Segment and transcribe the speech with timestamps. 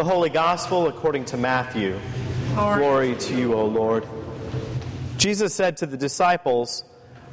[0.00, 2.00] The Holy Gospel according to Matthew.
[2.54, 4.08] Glory to you, O Lord.
[5.18, 6.84] Jesus said to the disciples,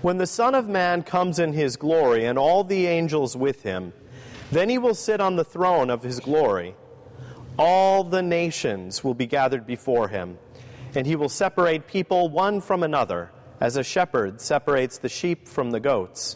[0.01, 3.93] When the Son of Man comes in his glory and all the angels with him,
[4.51, 6.75] then he will sit on the throne of his glory.
[7.57, 10.37] All the nations will be gathered before him,
[10.93, 13.31] and he will separate people one from another,
[13.61, 16.35] as a shepherd separates the sheep from the goats.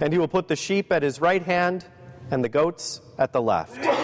[0.00, 1.84] And he will put the sheep at his right hand
[2.30, 4.03] and the goats at the left.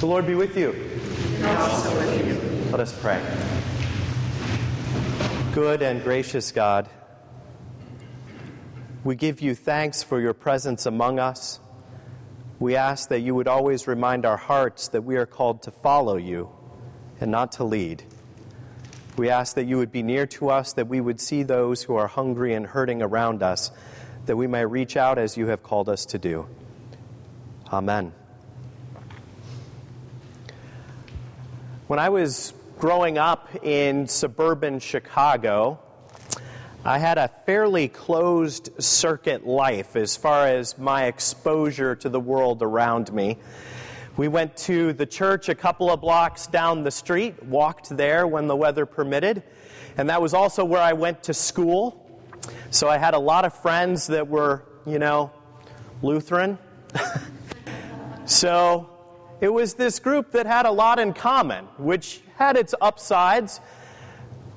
[0.00, 0.68] The Lord be with you.
[1.46, 2.70] also with you.
[2.70, 3.22] Let us pray.
[5.52, 6.88] Good and gracious God,
[9.04, 11.60] we give you thanks for your presence among us.
[12.58, 16.16] We ask that you would always remind our hearts that we are called to follow
[16.16, 16.48] you
[17.20, 18.02] and not to lead.
[19.18, 21.96] We ask that you would be near to us, that we would see those who
[21.96, 23.70] are hungry and hurting around us,
[24.24, 26.46] that we may reach out as you have called us to do.
[27.70, 28.14] Amen.
[31.90, 35.80] When I was growing up in suburban Chicago,
[36.84, 42.62] I had a fairly closed circuit life as far as my exposure to the world
[42.62, 43.38] around me.
[44.16, 48.46] We went to the church a couple of blocks down the street, walked there when
[48.46, 49.42] the weather permitted,
[49.96, 52.08] and that was also where I went to school.
[52.70, 55.32] So I had a lot of friends that were, you know,
[56.02, 56.56] Lutheran.
[58.26, 58.89] so
[59.40, 63.60] it was this group that had a lot in common, which had its upsides.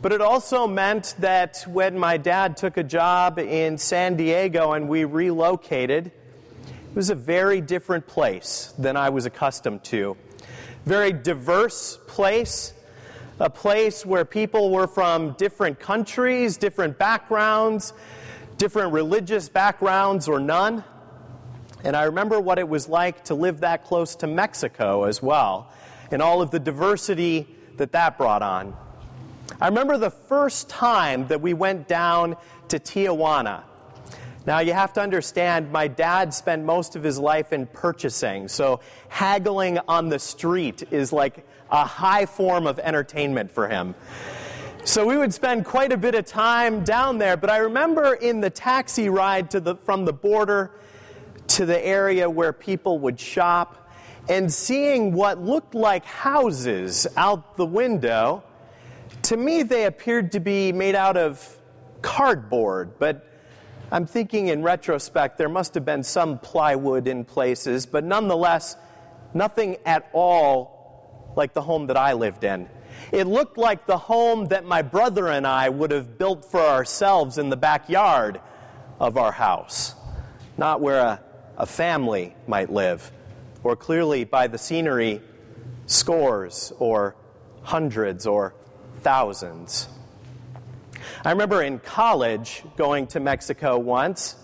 [0.01, 4.89] But it also meant that when my dad took a job in San Diego and
[4.89, 10.17] we relocated, it was a very different place than I was accustomed to.
[10.85, 12.73] Very diverse place,
[13.39, 17.93] a place where people were from different countries, different backgrounds,
[18.57, 20.83] different religious backgrounds, or none.
[21.83, 25.71] And I remember what it was like to live that close to Mexico as well,
[26.11, 28.75] and all of the diversity that that brought on.
[29.59, 32.37] I remember the first time that we went down
[32.69, 33.63] to Tijuana.
[34.45, 38.81] Now, you have to understand, my dad spent most of his life in purchasing, so
[39.07, 43.95] haggling on the street is like a high form of entertainment for him.
[44.83, 48.41] So we would spend quite a bit of time down there, but I remember in
[48.41, 50.71] the taxi ride to the, from the border
[51.47, 53.89] to the area where people would shop
[54.29, 58.43] and seeing what looked like houses out the window.
[59.23, 61.57] To me, they appeared to be made out of
[62.01, 63.27] cardboard, but
[63.91, 68.75] I'm thinking in retrospect there must have been some plywood in places, but nonetheless,
[69.33, 72.69] nothing at all like the home that I lived in.
[73.11, 77.37] It looked like the home that my brother and I would have built for ourselves
[77.37, 78.39] in the backyard
[78.99, 79.95] of our house,
[80.57, 81.21] not where a
[81.57, 83.11] a family might live
[83.63, 85.21] or clearly by the scenery,
[85.85, 87.15] scores or
[87.61, 88.53] hundreds or
[89.01, 89.87] thousands.
[91.25, 94.35] I remember in college going to Mexico once,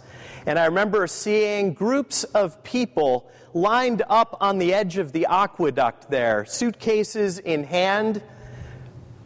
[0.45, 6.09] and I remember seeing groups of people lined up on the edge of the aqueduct
[6.09, 8.21] there, suitcases in hand,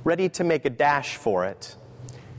[0.04, 1.76] ready to make a dash for it.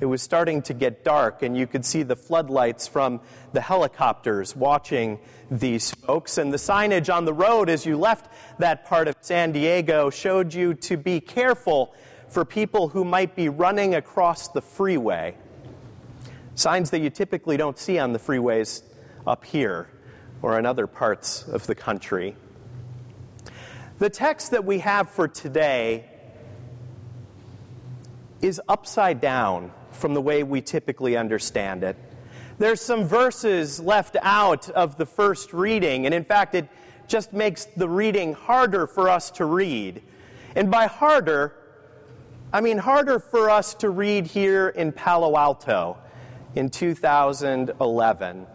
[0.01, 3.21] It was starting to get dark, and you could see the floodlights from
[3.53, 5.21] the helicopters watching
[5.51, 6.37] these folks.
[6.37, 10.53] And the signage on the road as you left that part of San Diego showed
[10.53, 11.95] you to be careful
[12.29, 15.37] for people who might be running across the freeway.
[16.57, 18.83] Signs that you typically don't see on the freeways
[19.27, 19.89] up here
[20.43, 22.37] or in other parts of the country.
[23.99, 26.07] The text that we have for today
[28.43, 31.97] is upside down from the way we typically understand it.
[32.59, 36.69] There's some verses left out of the first reading, and in fact, it
[37.09, 40.03] just makes the reading harder for us to read.
[40.55, 41.55] And by harder,
[42.53, 45.97] I mean harder for us to read here in Palo Alto
[46.55, 48.47] in 2011.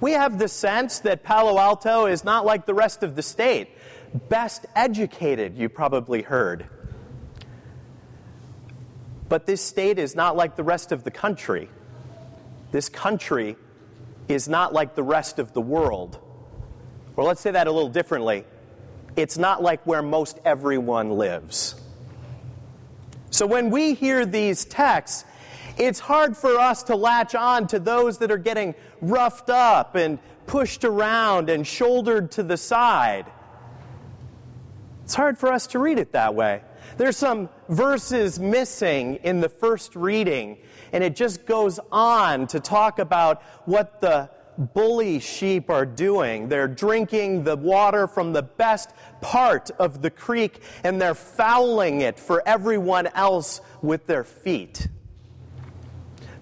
[0.00, 3.68] We have the sense that Palo Alto is not like the rest of the state.
[4.28, 6.68] Best educated, you probably heard.
[9.30, 11.70] But this state is not like the rest of the country.
[12.72, 13.56] This country
[14.26, 16.18] is not like the rest of the world.
[17.14, 18.44] Or let's say that a little differently.
[19.14, 21.76] It's not like where most everyone lives.
[23.30, 25.24] So when we hear these texts,
[25.78, 30.18] it's hard for us to latch on to those that are getting roughed up and
[30.48, 33.26] pushed around and shouldered to the side.
[35.04, 36.62] It's hard for us to read it that way.
[36.96, 40.58] There's some verses missing in the first reading,
[40.92, 46.48] and it just goes on to talk about what the bully sheep are doing.
[46.48, 48.90] They're drinking the water from the best
[49.20, 54.88] part of the creek, and they're fouling it for everyone else with their feet.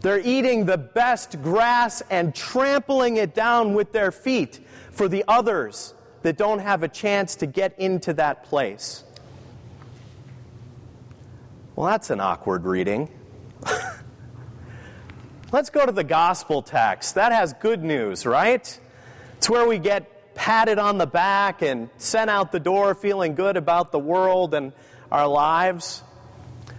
[0.01, 4.61] They're eating the best grass and trampling it down with their feet
[4.93, 9.05] for the others that don't have a chance to get into that place.
[11.79, 13.09] Well, that's an awkward reading.
[15.53, 17.15] Let's go to the gospel text.
[17.15, 18.81] That has good news, right?
[19.37, 23.57] It's where we get patted on the back and sent out the door feeling good
[23.57, 24.73] about the world and
[25.13, 26.03] our lives.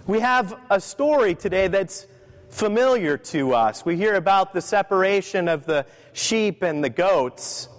[0.06, 2.06] We have a story today that's
[2.50, 3.86] familiar to us.
[3.86, 7.69] We hear about the separation of the sheep and the goats.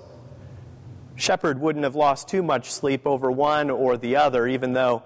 [1.17, 5.02] Shepherd wouldn't have lost too much sleep over one or the other, even though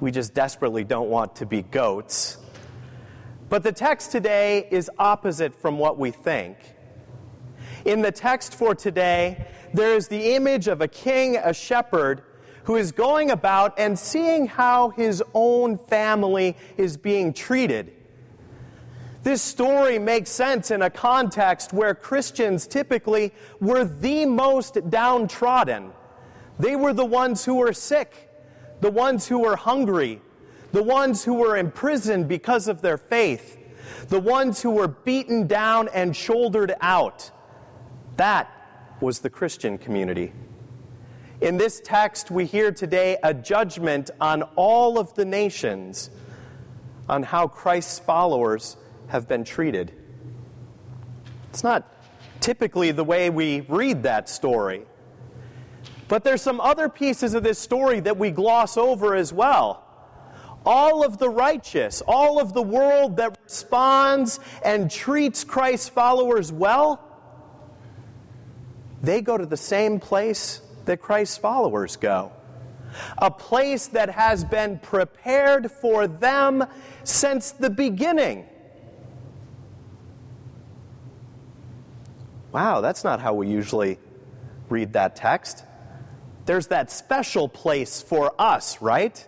[0.00, 2.38] we just desperately don't want to be goats.
[3.48, 6.58] But the text today is opposite from what we think.
[7.84, 12.22] In the text for today, there is the image of a king, a shepherd,
[12.64, 17.92] who is going about and seeing how his own family is being treated.
[19.22, 25.92] This story makes sense in a context where Christians typically were the most downtrodden.
[26.58, 28.30] They were the ones who were sick
[28.80, 30.20] the ones who were hungry,
[30.72, 33.58] the ones who were imprisoned because of their faith,
[34.08, 37.30] the ones who were beaten down and shouldered out.
[38.16, 38.50] That
[39.00, 40.32] was the Christian community.
[41.40, 46.10] In this text, we hear today a judgment on all of the nations
[47.08, 48.76] on how Christ's followers
[49.08, 49.92] have been treated.
[51.50, 51.86] It's not
[52.40, 54.84] typically the way we read that story.
[56.08, 59.82] But there's some other pieces of this story that we gloss over as well.
[60.66, 67.00] All of the righteous, all of the world that responds and treats Christ's followers well,
[69.02, 72.32] they go to the same place that Christ's followers go.
[73.18, 76.64] A place that has been prepared for them
[77.02, 78.46] since the beginning.
[82.52, 83.98] Wow, that's not how we usually
[84.70, 85.64] read that text
[86.46, 89.26] there's that special place for us, right?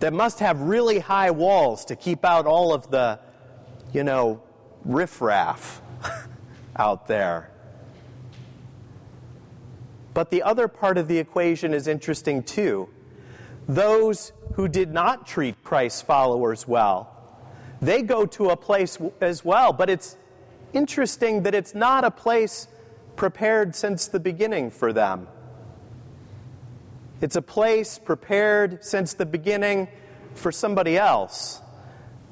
[0.00, 3.18] That must have really high walls to keep out all of the,
[3.92, 4.42] you know,
[4.84, 5.80] riffraff
[6.76, 7.50] out there.
[10.12, 12.88] But the other part of the equation is interesting too.
[13.68, 17.12] Those who did not treat Christ's followers well,
[17.80, 20.16] they go to a place as well, but it's
[20.72, 22.68] interesting that it's not a place
[23.16, 25.26] prepared since the beginning for them.
[27.20, 29.88] It's a place prepared since the beginning
[30.34, 31.62] for somebody else.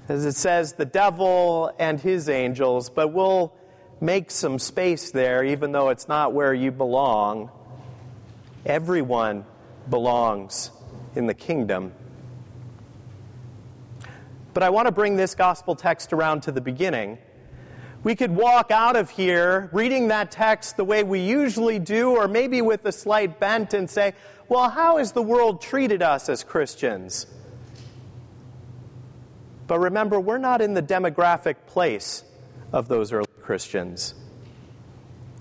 [0.08, 3.54] As it says, the devil and his angels, but we'll
[4.02, 7.50] make some space there, even though it's not where you belong.
[8.66, 9.46] Everyone
[9.88, 10.70] belongs
[11.14, 11.92] in the kingdom.
[14.52, 17.18] But I want to bring this gospel text around to the beginning.
[18.04, 22.28] We could walk out of here reading that text the way we usually do, or
[22.28, 24.12] maybe with a slight bent, and say,
[24.46, 27.26] well, how has the world treated us as Christians?
[29.66, 32.24] But remember, we're not in the demographic place
[32.72, 34.14] of those early Christians.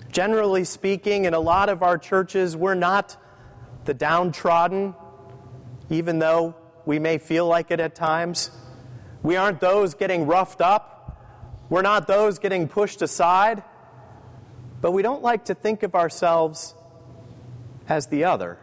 [0.09, 3.17] Generally speaking, in a lot of our churches, we're not
[3.83, 4.95] the downtrodden,
[5.89, 6.55] even though
[6.85, 8.51] we may feel like it at times.
[9.21, 10.92] We aren't those getting roughed up.
[11.69, 13.63] We're not those getting pushed aside.
[14.83, 16.75] But we don't like to think of ourselves
[17.87, 18.59] as the other.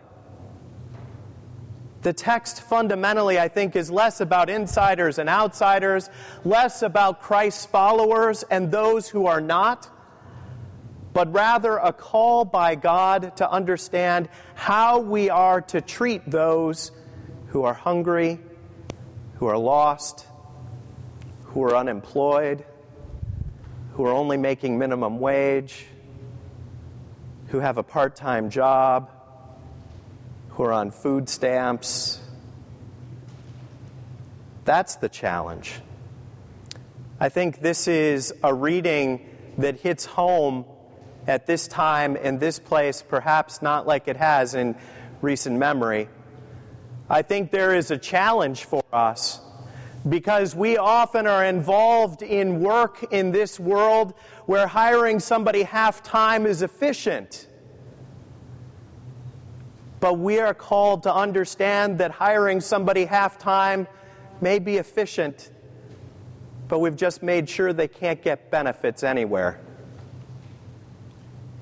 [2.02, 6.10] The text fundamentally, I think, is less about insiders and outsiders,
[6.44, 9.88] less about Christ's followers and those who are not,
[11.14, 16.92] but rather a call by God to understand how we are to treat those
[17.46, 18.38] who are hungry,
[19.36, 20.26] who are lost,
[21.44, 22.62] who are unemployed,
[24.00, 25.84] who are only making minimum wage,
[27.48, 29.10] who have a part time job
[30.48, 32.18] who are on food stamps.
[34.64, 35.80] That's the challenge.
[37.20, 39.28] I think this is a reading
[39.58, 40.64] that hits home
[41.26, 44.76] at this time in this place, perhaps not like it has in
[45.20, 46.08] recent memory.
[47.10, 49.42] I think there is a challenge for us
[50.08, 54.14] because we often are involved in work in this world
[54.46, 57.46] where hiring somebody half time is efficient.
[60.00, 63.86] But we are called to understand that hiring somebody half time
[64.40, 65.50] may be efficient,
[66.68, 69.60] but we've just made sure they can't get benefits anywhere.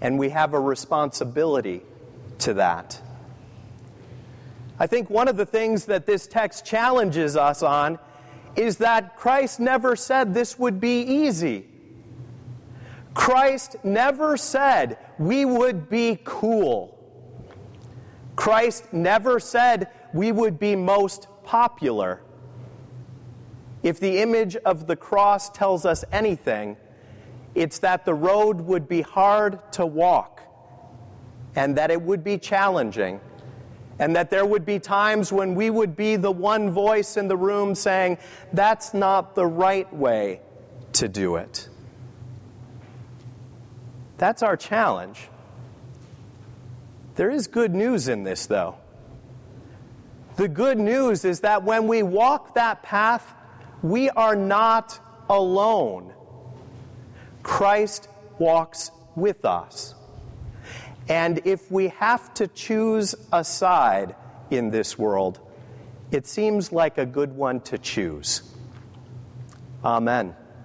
[0.00, 1.83] And we have a responsibility
[2.38, 3.00] to that.
[4.78, 7.99] I think one of the things that this text challenges us on
[8.59, 11.67] is that Christ never said this would be easy.
[13.15, 16.99] Christ never said we would be cool.
[18.35, 22.21] Christ never said we would be most popular.
[23.83, 26.77] If the image of the cross tells us anything,
[27.55, 30.43] it's that the road would be hard to walk,
[31.55, 33.21] and that it would be challenging,
[33.99, 37.37] and that there would be times when we would be the one voice in the
[37.37, 38.19] room saying,
[38.52, 40.40] That's not the right way
[40.95, 41.69] to do it.
[44.19, 45.28] That's our challenge.
[47.17, 48.76] There is good news in this, though.
[50.37, 53.35] The good news is that when we walk that path,
[53.83, 56.12] we are not alone.
[57.43, 59.95] Christ walks with us.
[61.09, 64.15] And if we have to choose a side
[64.50, 65.41] in this world,
[66.11, 68.43] it seems like a good one to choose.
[69.85, 70.35] Amen.